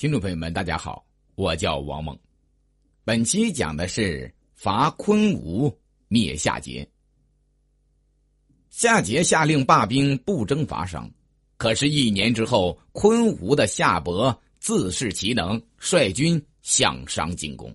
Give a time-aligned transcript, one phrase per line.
[0.00, 2.18] 听众朋友们，大家好，我叫王猛。
[3.04, 6.88] 本期讲的是伐昆吾、灭夏桀。
[8.70, 11.06] 夏桀下令罢兵，不征伐商。
[11.58, 17.70] 可是，一年之后，昆吾的夏伯自恃其能，率军向商进攻。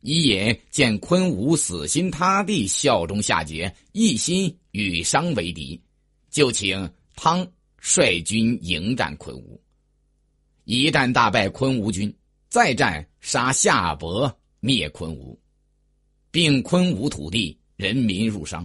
[0.00, 5.78] 伊尹见昆吾死心塌地效忠夏桀，一心与商为敌，
[6.30, 7.46] 就请汤
[7.76, 9.60] 率军迎战昆吾。
[10.72, 12.14] 一战大败昆吾军，
[12.48, 15.36] 再战杀夏伯灭昆吾，
[16.30, 18.64] 并昆吾土地人民入商。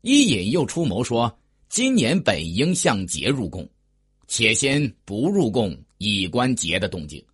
[0.00, 1.32] 伊尹又出谋说：
[1.68, 3.64] 今年本应向桀入贡，
[4.26, 7.24] 且先不入贡，以观桀的动静。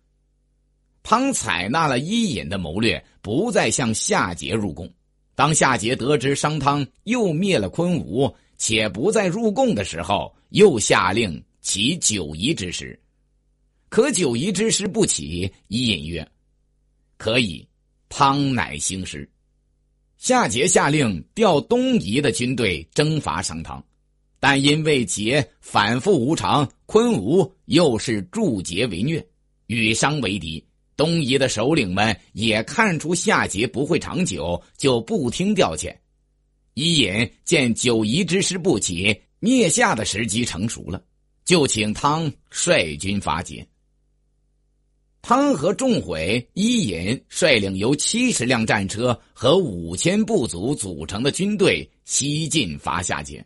[1.01, 4.87] 汤采纳了伊尹的谋略，不再向夏桀入贡。
[5.33, 13.01] 当夏桀得知商汤又灭了昆吾，且不再入贡的时候，又下令起九夷之时。
[13.89, 16.27] 可九夷之师不起，伊尹曰
[17.17, 17.67] ：“可以。”
[18.09, 19.29] 汤乃兴师。
[20.17, 23.83] 夏桀下令调东夷的军队征伐商汤，
[24.39, 29.25] 但因为桀反复无常，昆吾又是助桀为虐，
[29.67, 30.65] 与商为敌。
[30.95, 35.95] 东夷的首领们也看出夏桀不会长久，就不听调遣。
[36.73, 41.03] 伊尹见九夷之师不起，灭夏的时机成熟了，
[41.43, 43.65] 就请汤率军伐桀。
[45.27, 53.43] 汤和仲毁，伊尹率领由七十辆战车和五千部族组成的军队西进伐夏桀。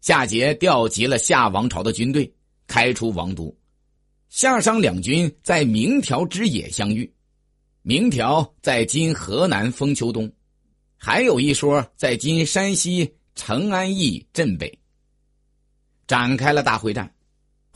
[0.00, 2.32] 夏桀调集了夏王朝的军队，
[2.66, 3.54] 开出王都。
[4.30, 7.12] 夏商两军在明条之野相遇，
[7.82, 10.32] 明条在今河南封丘东，
[10.96, 14.72] 还有一说在今山西成安邑镇北。
[16.06, 17.12] 展开了大会战。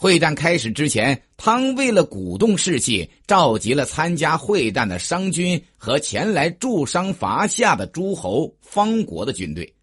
[0.00, 9.74] 会战开始之前，汤为了鼓动士气，召集了参加会战的商军和前来助商伐夏的诸侯方国的军队，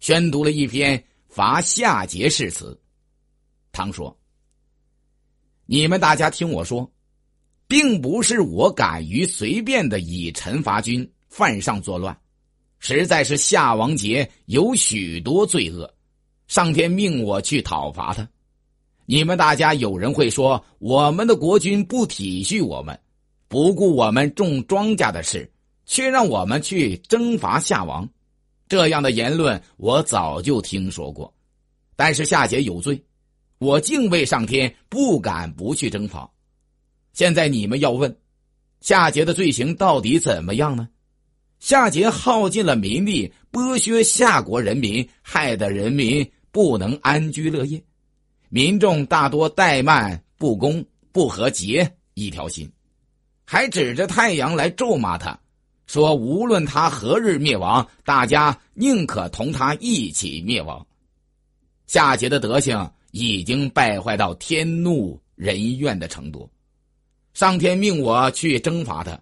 [0.00, 2.76] 宣读了一篇伐夏桀誓词。
[3.70, 4.18] 汤说
[5.66, 6.90] ：“你们大家听我说，
[7.68, 12.18] 并不是我敢于随便的以臣伐君，犯上作乱，
[12.80, 15.94] 实在是夏王桀有许多罪恶，
[16.48, 18.28] 上天命我去讨伐他。”
[19.10, 22.96] 你们大家有人会说，我们的国君不体恤我们，
[23.48, 25.50] 不顾我们种庄稼的事，
[25.84, 28.08] 却让我们去征伐夏王。
[28.68, 31.34] 这样的言论我早就听说过。
[31.96, 33.02] 但是夏桀有罪，
[33.58, 36.30] 我敬畏上天，不敢不去征伐。
[37.12, 38.16] 现在你们要问，
[38.80, 40.88] 夏桀的罪行到底怎么样呢？
[41.58, 47.82] 夏桀耗尽了民力，剥削夏国人民，害得人民不能安居乐业。
[48.52, 52.68] 民众大多怠慢不公，不和桀一条心，
[53.44, 55.38] 还指着太阳来咒骂他，
[55.86, 60.84] 说无论他何日灭亡，大家宁可同他一起灭亡。
[61.86, 66.50] 夏桀的德行已经败坏到天怒人怨的程度，
[67.32, 69.16] 上天命我去征伐他，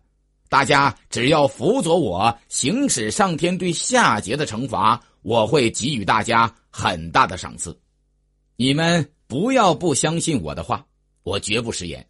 [0.49, 7.79] 大家只要辅佐我行使上天对夏桀的惩罚，我会给予大家很大的赏赐。
[8.57, 9.07] 你们。
[9.29, 10.85] 不要不相信我的话，
[11.23, 12.05] 我绝不食言。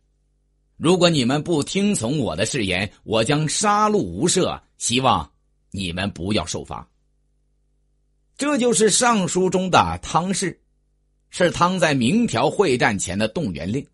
[0.77, 4.59] 如果你们不听从我的誓言，我将杀戮无赦。
[4.77, 5.29] 希望
[5.73, 6.89] 你们不要受罚。
[8.37, 10.61] 这就是上书中的汤氏，
[11.31, 13.85] 是汤在明条会战前的动员令。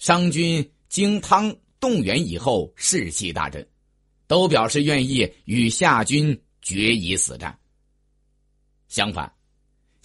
[0.00, 3.64] 商军经汤动员以后，士气大振，
[4.26, 7.56] 都表示愿意与夏军决一死战。
[8.88, 9.37] 相反。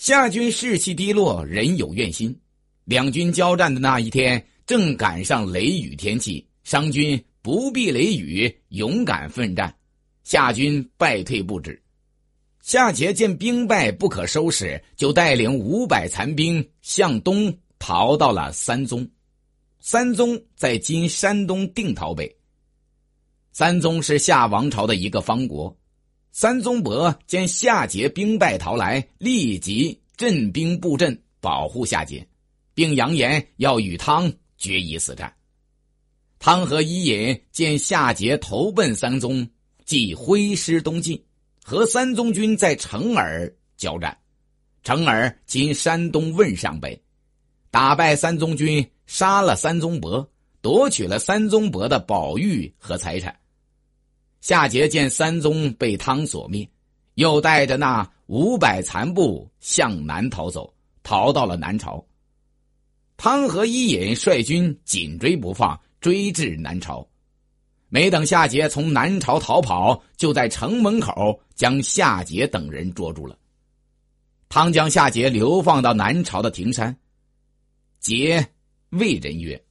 [0.03, 2.37] 夏军士气低落，人有怨心。
[2.83, 9.73] 两军交战的那一天，正赶上雷雨天气，商军不避雷雨，勇敢奋战，
[10.25, 11.81] 夏军败退不止。
[12.59, 19.09] 夏桀见兵败不可收拾，就带领五百残兵向东逃到了三宗。
[19.79, 22.29] 三宗在今山东定陶北。
[23.53, 25.73] 三宗是夏王朝的一个方国。
[26.35, 32.25] 三宗伯见夏桀兵败逃来，立即镇兵布阵，保护夏桀，
[32.73, 35.31] 并扬言要与汤决一死战。
[36.39, 39.47] 汤和伊尹见夏桀投奔三宗，
[39.85, 41.23] 即挥师东进，
[41.63, 44.17] 和三宗军在成耳交战。
[44.81, 46.99] 成耳今山东汶上北，
[47.69, 50.27] 打败三宗军，杀了三宗伯，
[50.61, 53.39] 夺取了三宗伯的宝玉和财产。
[54.43, 56.69] 夏桀见三宗被汤所灭，
[57.13, 62.05] 又带着那五百残部向南逃走，逃到了南朝。
[63.15, 67.07] 汤和伊尹率军紧追不放，追至南朝。
[67.87, 73.37] 没等夏桀从南朝逃跑，就在城门口将夏桀等人捉住了。
[74.49, 76.93] 汤将夏桀流放到南朝的亭山。
[78.01, 78.45] 桀
[78.89, 79.63] 谓人曰：“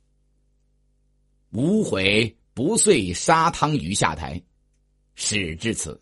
[1.53, 4.43] 吾悔不遂杀汤于下台，
[5.15, 6.01] 始至此。”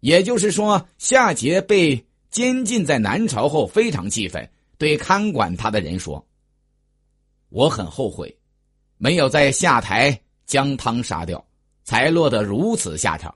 [0.00, 6.26] 也就是说，夏桀被监禁在南朝后，非常气愤，对看管他的人说
[7.50, 8.36] ：“我很后悔，
[8.98, 11.42] 没有在下台。”将汤杀掉，
[11.82, 13.34] 才落得如此下场。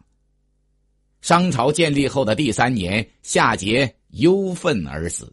[1.22, 5.32] 商朝建立后的第三年，夏桀忧愤而死。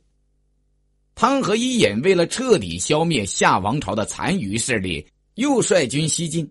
[1.14, 6.50] 汤和伊尹为了彻底消灭夏王朝的残余势力，又率军西进。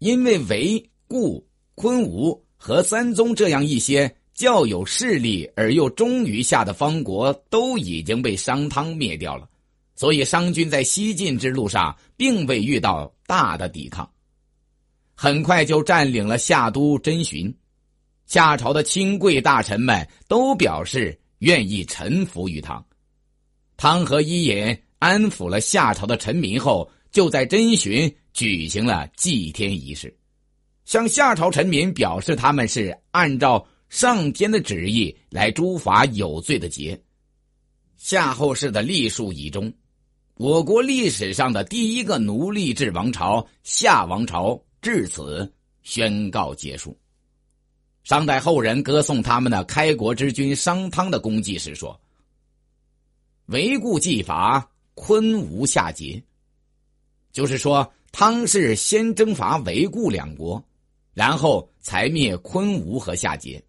[0.00, 9.48] 因为韦、固、昆吾和三宗这样一些较有势力而又忠于夏的方国都已经被商汤灭掉了，
[9.94, 14.08] 所以商军在西进之路上并未遇到大的抵抗。
[15.14, 17.54] 很快就占领了夏都真寻，
[18.26, 22.84] 夏朝的亲贵大臣们都表示愿意臣服于汤。
[23.76, 30.16] 汤和伊尹安抚了夏朝的臣民后，就在真寻举行了祭天仪式，
[30.84, 36.98] 向夏朝臣民表示他们是按照上天的旨意来诛伐有罪的桀。
[37.96, 39.72] 夏后氏的历数以中，
[40.36, 44.62] 我国历史上的第一个奴隶制王朝夏王朝。
[44.82, 45.48] 至此
[45.84, 46.98] 宣告结束。
[48.02, 52.00] 商代后人歌颂他们的开国之君商汤的功绩时说
[53.46, 56.20] ：“为故继伐昆吾夏桀。”
[57.30, 60.60] 就是说，汤是先征伐韦固两国，
[61.14, 63.60] 然后才灭昆吾和夏桀。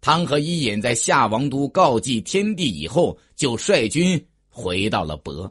[0.00, 5.50] 汤和伊尹在夏王都告祭天地以后，就率军回到了亳。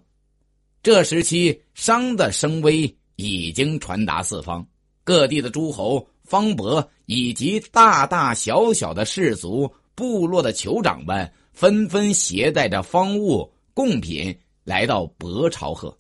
[0.83, 4.65] 这时期，商的声威已经传达四方。
[5.04, 15.98] 各地的诸侯、方伯以及大大小小的氏族、部落的酋长们，纷纷携带着方物贡品来到亳朝贺，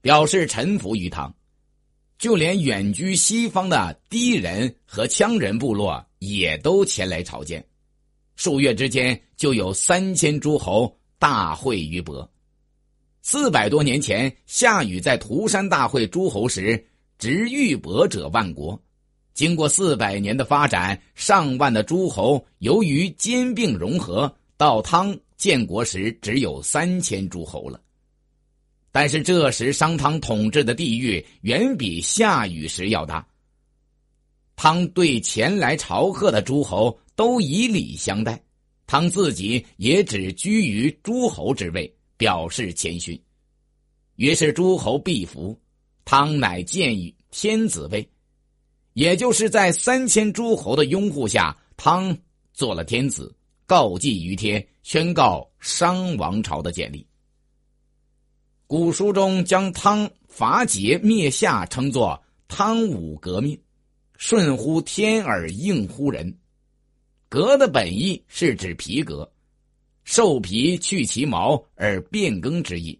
[0.00, 1.34] 表示臣服于汤。
[2.22, 7.66] 就连远居西方的氐人和羌人部落也都前来朝见。
[8.36, 12.24] 数月之间，就有三千诸侯大会于亳。
[13.22, 16.86] 四百多年前，夏禹在涂山大会诸侯时。
[17.18, 18.80] 执玉帛者万国，
[19.34, 27.80] 经过四百年的发展，上万的诸侯由于兼并融合，到汤建国时只有三千诸侯了。
[28.92, 33.26] 但是这时商汤统治的地域远比夏禹时要大。
[34.54, 38.40] 汤对前来朝贺的诸侯都以礼相待，
[38.86, 43.20] 汤自己也只居于诸侯之位，表示谦逊。
[44.16, 45.58] 于是诸侯必服。
[46.04, 48.06] 汤乃建于天子位，
[48.92, 52.14] 也就是在三千诸侯的拥护下，汤
[52.52, 53.32] 做了天子，
[53.66, 57.06] 告祭于天，宣告商王朝的建立。
[58.72, 63.60] 古书中将汤伐桀灭夏称作汤武革命，
[64.16, 66.38] 顺乎天而应乎人。
[67.28, 69.30] 革的本意是指皮革，
[70.04, 72.98] 兽皮去其毛而变更之意。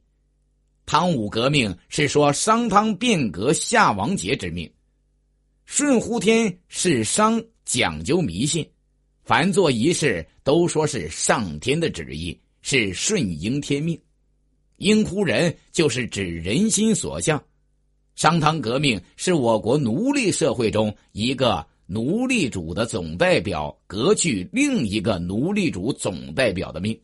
[0.84, 4.70] 汤武革命是说商汤变革夏王桀之命，
[5.64, 8.70] 顺乎天是商讲究迷信，
[9.24, 13.98] 凡做仪式都说是上天的旨意，是顺应天命。
[14.82, 17.42] 应乎人就是指人心所向。
[18.14, 27.00] 商汤革命是我国奴隶社会中一个奴隶主的总代表革去另一个奴隶主总代表的命，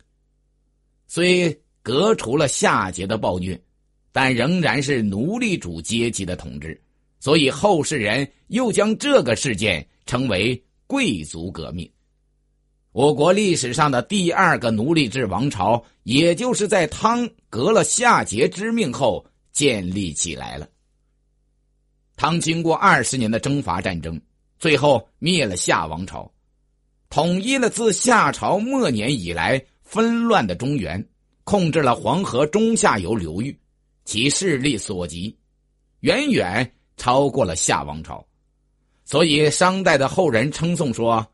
[1.07, 3.59] 虽革除了夏桀的暴虐。
[4.11, 6.81] 但仍然是奴隶主阶级的统治，
[7.19, 11.87] 所以后世人又将这个事件称为贵族革命。
[12.91, 20.67] 我国历史上的第二个奴隶制王朝，也就是在汤革了夏桀之命后建立起来了。
[22.15, 24.19] 汤经过二十年的征伐战争，
[24.57, 26.31] 最后灭了夏王朝，
[27.09, 31.07] 统一了自夏朝末年以来纷乱的中原，
[31.43, 33.57] 控制了黄河中下游流域。
[34.03, 35.37] 其势力所及，
[35.99, 38.25] 远远超过了夏王朝，
[39.05, 41.25] 所以商代的后人称颂说：“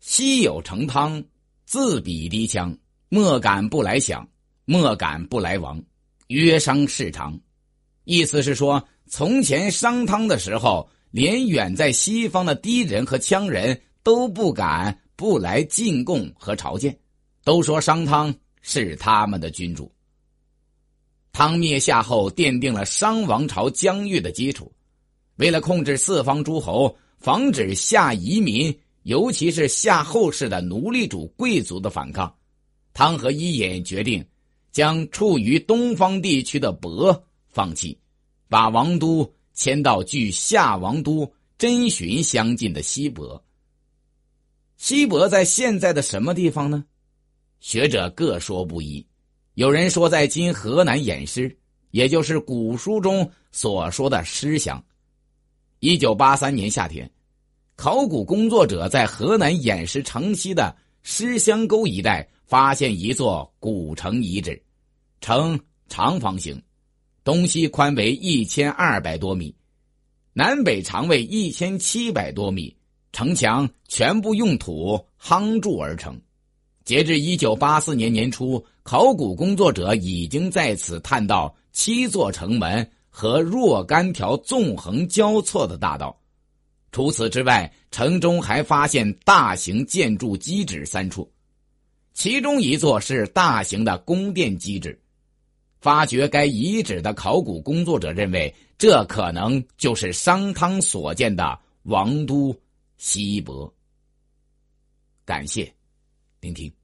[0.00, 1.22] 昔有成汤，
[1.66, 2.76] 自比低羌，
[3.08, 4.26] 莫敢不来降，
[4.64, 5.80] 莫敢不来亡。
[6.28, 7.38] 曰商事长。”
[8.04, 16.98] 意思是说，从前商汤的时候，连远在西方的敌人和羌人都不敢不来进贡和朝见，
[17.44, 19.92] 都说商汤是他们的君主。
[21.30, 24.72] 汤灭夏后奠定了商王朝疆域的基础。
[25.36, 32.34] 为了控制四方诸侯，防止夏移民，尤其是夏后氏的奴隶主贵族的反抗，
[32.92, 34.24] 汤和伊尹决定
[34.70, 37.98] 将处于东方地区的伯放弃，
[38.48, 43.42] 把王都迁到距夏王都真寻相近的西伯。
[44.76, 46.84] 西伯在现在的什么地方呢？
[47.60, 49.04] 学者各说不一。
[49.54, 51.54] 有人说在今河南偃师，
[51.90, 54.82] 也就是古书中所说的师乡。
[55.80, 57.10] 一九八三年夏天，
[57.82, 64.62] 考古工作者在河南偃师城西的狮乡沟一带发现一座古城遗址，
[65.22, 65.58] 呈
[65.88, 66.62] 长方形，
[67.24, 69.54] 东西宽为一千二百多米，
[70.34, 72.76] 南北长为一千七百多米，
[73.12, 76.20] 城墙全部用土夯筑而成。
[76.84, 78.62] 截至一九八四年年初。
[78.82, 86.19] 考古工作者已经在此探到七座城门和若干条纵横交错的大道。
[86.92, 91.30] 除此之外，城中还发现大型建筑基址三处，
[92.14, 95.00] 其中一座是大型的宫殿基址。
[95.80, 102.54] 发掘该遗址的考古工作者认为，这可能就是商汤所建的王都
[102.98, 103.72] 西伯。
[105.24, 105.72] 感谢
[106.40, 106.79] 聆听。